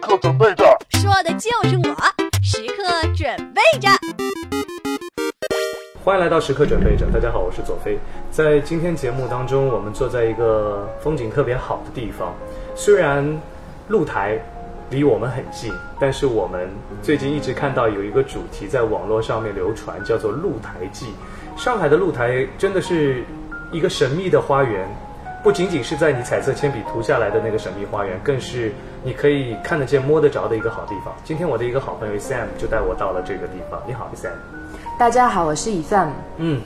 [0.00, 1.94] 刻准备着，说的就是我，
[2.42, 3.88] 时刻准备着。
[6.02, 7.98] 欢迎来到时刻准备着，大家好，我是左飞。
[8.30, 12.34] 在今天节目当中，我们坐在一个风景特别好的地方，
[12.74, 13.38] 虽然
[13.88, 14.40] 露台
[14.88, 15.70] 离我们很近，
[16.00, 16.70] 但是我们
[17.02, 21.12] 最近一直看到有一个主题在网络上面流传，叫做“露台记”。
[21.58, 23.22] 上海的露台真的是
[23.70, 24.88] 一个神秘的花园，
[25.42, 28.70] 不仅仅是在你彩色铅笔涂下来的那个神秘花园，更是
[29.02, 31.14] 你可以看得见、摸得着的一个好地方。
[31.24, 33.82] 今天我的一个好朋友 Sam 就带我到了这个地方。
[33.86, 34.32] 你好，Sam。
[34.98, 36.08] 大家好，我是 Sam。
[36.36, 36.60] 嗯，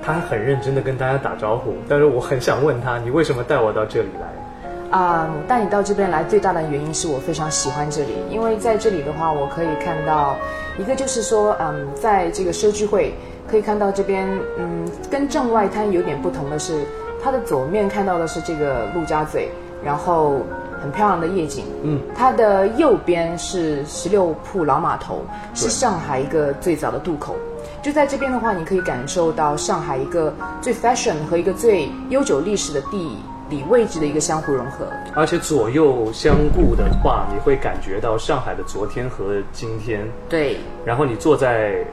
[0.00, 4.96] 他很认真的跟大家打招呼，但是我很想问他，你为什么带我到这里来？
[4.96, 10.36] 啊、带你到这边来最大的原因是我非常喜欢这里，因为在这里的话，我可以看到
[10.78, 13.12] 一个就是说，嗯，在这个社区会
[13.50, 14.26] 可以看到这边，
[14.56, 16.84] 嗯，跟正外滩有点不同的是，
[17.22, 19.50] 它的左面看到的是这个陆家嘴，
[19.84, 20.40] 然后
[20.80, 27.34] 很漂亮的夜景，嗯，它的右边是十六铺老码头，是上海一个最早的渡口。
[27.82, 33.16] 就在这边的话，你可以感受到上海一个最 fashion 和一个最悠久历史的地
[33.48, 34.86] 理位置的一个相互融合。
[35.14, 41.84] 而且左右相顾的话，你会感觉到上海的昨天和今天，对，然后你坐在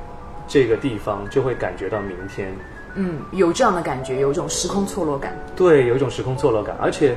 [0.48, 2.54] 这个地方，就会感觉到明天。
[2.96, 5.38] 嗯，有这样的感觉，有一种时空错落感。
[5.56, 6.76] 对，有一种时空错落感。
[6.82, 7.16] 而且，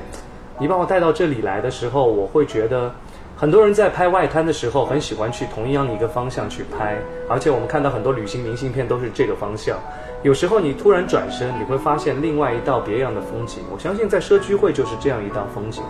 [0.58, 2.92] 你把我带到这里来的时候，我会觉得，
[3.36, 6.98] 很多人在拍外滩的时候，很喜欢去同样一个方向去拍。
[7.28, 9.78] 而且我们看到很多旅行明信片都是这个方向。
[10.24, 13.62] 有时候你突然转身，你会发现另外一道别样的风景。
[13.72, 15.80] 我相信在社区会就是这样一道风景。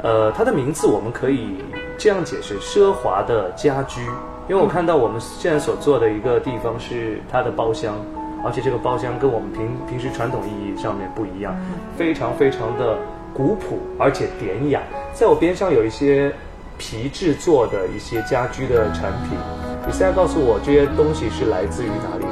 [0.00, 1.56] 呃，它的名字我们可以
[1.98, 4.00] 这样解释：奢华的家居。
[4.46, 7.96] 因为我看到我们现在所做的一个地方是它的包厢，
[8.44, 11.56] 而且这个包厢跟我们平平时传统意义上面不一样，
[11.96, 12.98] 非常非常的
[13.32, 14.82] 古朴而且典雅。
[15.14, 16.32] 在我边上有一些
[16.76, 19.38] 皮制作的一些家居的产品，
[19.86, 22.24] 你现在告诉我这些东西是来自于哪里？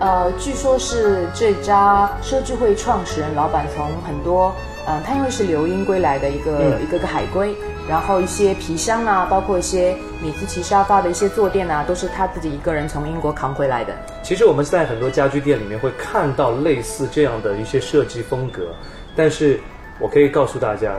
[0.00, 4.54] 呃，据说是这家社区会创始人老板从很多，
[4.86, 7.52] 嗯、他因为是留英归来的一个、嗯一个个海归，
[7.88, 13.94] 然后一些皮箱啊，包括一些米兹奇沙发的一些坐垫啊，都是他自己一个人从英国扛回来的。
[14.22, 18.74] 其实我们在很多家居店里面会看到类似这样的一些设计风格，
[19.16, 19.58] 但是
[19.98, 20.94] 我可以告诉大家，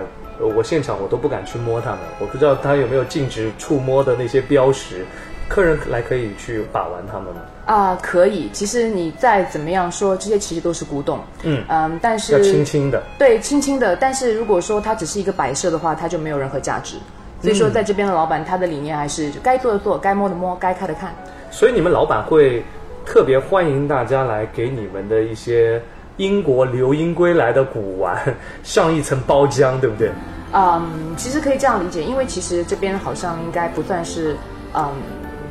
[0.55, 5.05] 我现场我都不敢去摸它们，我不知道它有没有禁止触摸的那些标识，
[5.49, 7.41] 客人来可以去把玩它们吗？
[7.65, 8.49] 啊、可以。
[8.53, 11.19] 其实你再怎么样说，这些其实都是古董。
[11.43, 13.03] 嗯嗯，但是要轻轻的。
[13.17, 13.95] 对，轻轻的。
[13.95, 16.95] 但是如果说它只是一个摆设的话，它就没有任何价值。
[17.41, 21.15] 所以说，在这边的老板，他的理念还是该做的做，该摸的摸，该看的看。
[21.49, 22.61] 所以你们老板会
[23.05, 25.81] 特别欢迎大家来给你们的一些
[26.17, 28.17] 英国留英归来的古玩
[28.61, 30.11] 上一层包浆，对不对？
[30.51, 34.35] 嗯，其实可以这样理解，因为其实这边好像应该不算是
[34.73, 34.91] 嗯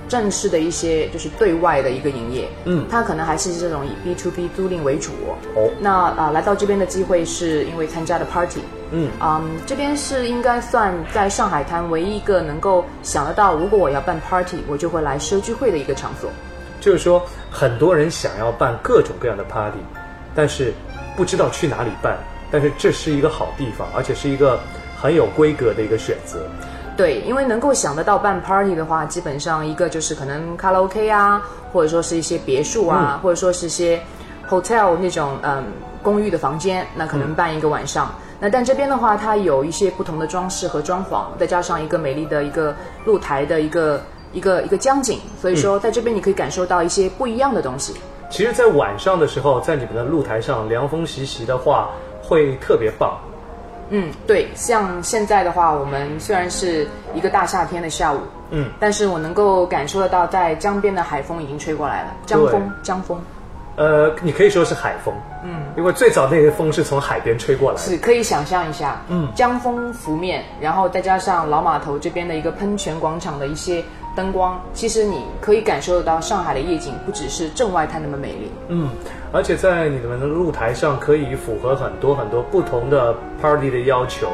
[0.08, 5.10] 正式的一些就是对外的一个营业，嗯它可能还是这种以 B to B 租赁为主。
[5.54, 8.60] 哦那啊、来到这边的机会是因为参加的 party，
[8.90, 16.30] 嗯嗯，这边是应该算在上海滩唯一一个能够想得到，如果我要办 party，我就会来社聚会的一个场所。
[16.80, 19.78] 就是说，很多人想要办各种各样的 party，
[20.34, 20.72] 但是
[21.16, 22.16] 不知道去哪里办。
[22.50, 24.58] 但是这是一个好地方，而且是一个
[24.96, 26.48] 很有规格的一个选择。
[26.98, 31.40] 对，因为能够想得到办 party 的话，基本上一个就是可能卡拉 OK 啊，
[31.72, 34.02] 或者说是一些别墅啊，或者说是一些
[34.50, 35.64] hotel 那种嗯
[36.02, 38.12] 公寓的房间，那可能办一个晚上。
[38.40, 47.94] 那但这边的话，它有一些不同的装饰和装潢，再加上一个美丽的一个露台的一个一个一个江景，所以说在这边你可以感受到一些不一样的东西。
[48.28, 51.90] 其实，在晚上的时候，在你们的露台上凉风习习的话，
[52.22, 53.16] 会特别棒。
[53.90, 58.18] 嗯，对，像现在的话，我们虽然是一个大夏天的下午，
[58.50, 63.20] 嗯，但是我能够感受得到，在江边的海风已经吹过来了，江风，江风。
[63.76, 67.80] 呃，你可以说是海风，嗯，因为最早那个风是从海边吹过来的。
[67.80, 69.28] 是可以想象一下，嗯。
[69.36, 73.80] 江风拂面，然后再加上老码头这边的一个喷泉广场的一些
[74.18, 78.50] 灯光，其实你可以感受得到上海的夜景不只是正外滩那么美丽。
[78.66, 78.90] 嗯，
[79.30, 84.28] 而且在你们的露台上可以符合很多很多不同的 party 的要求，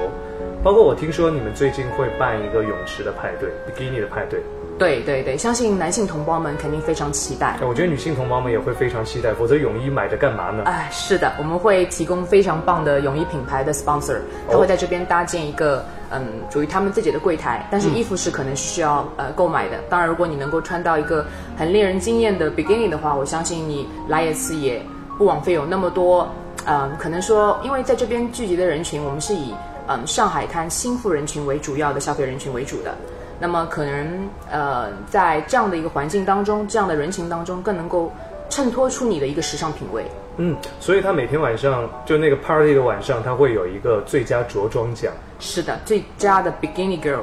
[0.62, 4.40] 包括我听说你们最近会办一个泳池的派对，比基尼的派对。
[4.76, 7.56] 对对对，相信男性同胞们肯定非常期待。
[7.62, 10.64] 我觉得女性同胞们也会非常期待，否则泳衣买着干嘛呢？
[10.64, 14.18] 哎，是的，我们会提供非常棒的泳衣品牌的 sponsor，
[14.50, 19.78] 他会在这边搭建一个嗯属于他们自己的柜台，但是衣服是可能需要呃购买的。
[19.88, 21.24] 当然，如果你能够穿到一个
[21.56, 24.82] 很令人惊艳的 beginning 的话，我相信你来一次也
[25.18, 26.28] 不枉费有那么多
[26.66, 29.54] 嗯，可能说因为在这边聚集的人群，我们是以
[29.86, 32.94] 嗯上海滩新富人群为主要的消费人群为主的。
[33.40, 38.10] 那么可能呃，在这样的一个环境当中，这样的人群当中，更能够
[38.48, 40.04] 衬托出你的一个时尚品味。
[40.36, 45.12] 嗯，所以他每天晚上就那个 party 的晚上，他会有一个最佳着装奖。
[45.38, 47.20] 是的，最佳的 bikini girl。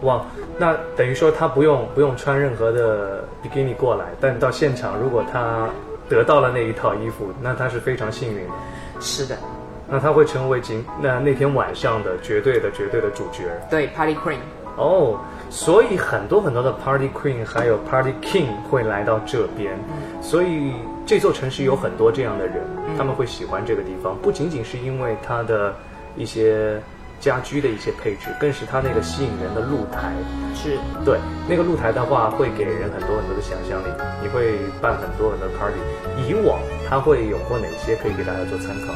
[0.00, 0.24] 哇，
[0.58, 5.68] 那等于说他不用不用穿任何的 bikini 过来，但到现场如果他
[6.08, 8.54] 得到了那一套衣服，那他是非常幸运的。
[9.00, 9.36] 是的，
[9.88, 13.44] 那他会成为今那那天晚上的绝对的绝对的主角。
[13.70, 14.38] 对，party queen。
[14.76, 15.18] 哦，
[15.50, 19.78] 所以很多很多的 party queen 还有 party king 会来到这边，
[20.20, 20.72] 所以
[21.06, 22.62] 这座城市有很多这样的人，
[22.98, 25.74] 他们会喜欢这个地方，不仅仅是因为它的
[26.16, 26.80] 一些
[27.20, 30.12] 家居的一些配置，更是它那个吸引人的露台。
[30.54, 31.18] 是对，
[31.48, 33.86] 那个露台的话会给人很多很多的想象力，
[34.22, 35.76] 你会办很多很多 party。
[36.26, 38.92] 以往它会有过哪些可以给大家做参考？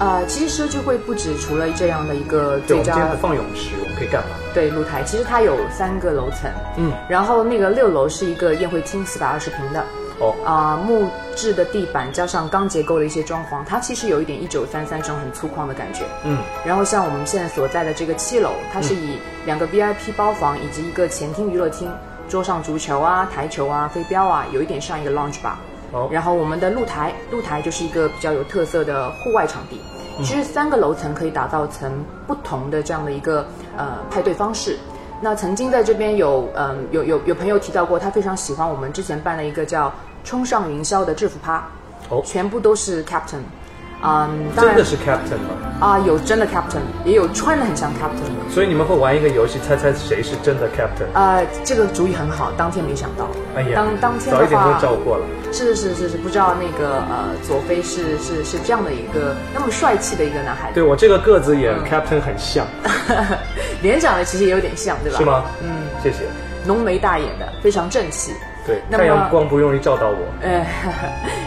[0.00, 4.36] 呃，其实社区会不止除了这样的一个对，我们今天不放泳池，可以干嘛？
[4.54, 9.84] 对露台，其实它有三个楼层，嗯，然后那个六楼是一个宴会厅，四百二十平的，
[10.18, 11.06] 哦，啊、木
[11.36, 16.04] 质的地板加上钢结构的一些装潢，它其实有一点一九三三这种很粗犷的感觉。
[16.24, 21.92] 嗯，然后像我们现在所在的这个七楼，它是以两个 VIP 包房以及一个前厅娱乐厅，
[22.26, 25.52] 桌上足球啊、台球啊、飞镖啊，有一点像一个 lounge bar。
[25.92, 29.80] 哦然后我们的露台，露台就是一个比较有特色的户外场地。
[30.22, 31.92] 其实三个楼层可以打造成
[32.26, 33.46] 不同的这样的一个
[33.76, 34.78] 呃派对方式。
[35.22, 39.92] 那曾经在这边有嗯、有有有朋友提到过，他非常喜欢我们之前办了一个叫
[40.24, 41.62] “冲上云霄”的制服趴，
[42.08, 42.22] 哦。
[42.24, 43.42] 全部都是 captain，
[44.02, 45.54] 嗯，当然真的是 captain 吗？
[45.80, 48.50] 啊、有真的 captain，也有穿的很像 captain 的。
[48.50, 51.06] 所以你们会玩一个游戏，猜猜谁是真的 captain？
[51.14, 53.26] 呃，这个主意很好，当天没想到。
[53.56, 55.24] 哎呀，当当天早一点就照过了。
[55.52, 62.66] 是是是是是，不知道那个呃佐菲是是是这样的一个那么帅气的一个男孩子，对我这个个子演嗯 captain 很像，
[63.82, 65.18] 脸长得其实也有点像，对吧？
[65.18, 65.24] 是？
[65.24, 65.44] 吗？
[65.62, 65.68] 嗯，
[66.02, 66.18] 谢谢。
[66.66, 68.32] 浓眉大眼的，非常正气。
[68.70, 70.18] 对，那么太阳光不容易照到我。
[70.40, 70.64] 呃，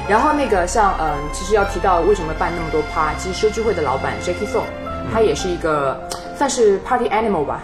[0.10, 4.66] 然后那个像嗯、呃，其实要提到为什么办那么多趴，其实社区会的老板 Jackie Song，
[5.14, 5.98] 他也是一个
[6.36, 7.62] 算是 party animal 吧，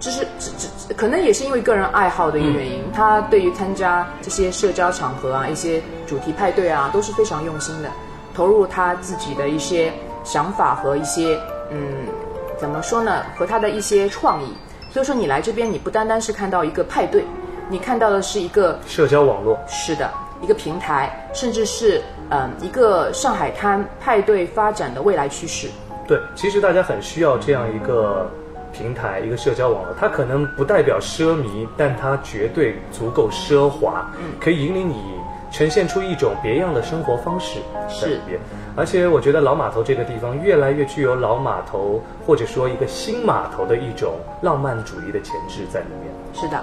[0.00, 7.88] 就是只只可能也是因为个人爱好的一个原因，他对于参加这些社交场合啊、一些主题派对啊，都是非常用心的，
[8.34, 9.92] 投入他自己的一些
[10.24, 11.38] 想法和一些
[11.70, 11.78] 嗯，
[12.58, 14.52] 怎么说呢，和他的一些创意。
[14.90, 17.22] 所以说你来这边，你不单单是看到一个派对，
[17.68, 20.08] 你看到的是一个社交网络，是的，
[20.40, 25.68] 一个平台，甚至是嗯一个上海滩派对发展的未来趋势。
[26.06, 28.30] 对，其实大家很需要这样一个
[28.72, 29.92] 平台，一个社交网络。
[29.98, 34.08] 它可能不代表奢靡，但它绝对足够奢华，
[34.40, 35.02] 可以引领你
[35.50, 37.58] 呈现出一种别样的生活方式
[38.00, 38.38] 在里边。
[38.76, 46.14] 而且我觉得老码头这个地方越来越具有老码头或者说一个新码头的一种浪漫主义的潜质在里面。
[46.32, 46.62] 是的，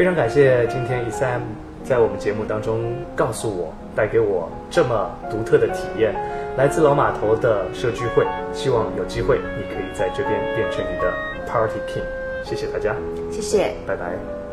[0.00, 1.42] 非常感谢今天 E 三
[1.84, 6.14] 在我们节目当中告诉我，带给我这么独特的体验，
[6.56, 11.12] 来自老码头的社区会，希望有机会你可以在这边变成你的
[11.46, 12.00] Party King。
[12.42, 12.96] 谢谢大家，
[13.30, 13.74] 谢谢。
[13.86, 14.49] 拜拜。